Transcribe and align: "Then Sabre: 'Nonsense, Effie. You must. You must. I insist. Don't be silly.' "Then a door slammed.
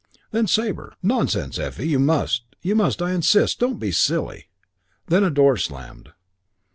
"Then 0.31 0.47
Sabre: 0.47 0.93
'Nonsense, 1.03 1.59
Effie. 1.59 1.87
You 1.89 1.99
must. 1.99 2.45
You 2.63 2.73
must. 2.75 3.03
I 3.03 3.11
insist. 3.11 3.59
Don't 3.59 3.77
be 3.79 3.91
silly.' 3.91 4.47
"Then 5.05 5.23
a 5.23 5.29
door 5.29 5.57
slammed. 5.57 6.09